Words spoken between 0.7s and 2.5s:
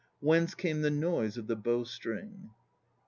the noise of the bow string?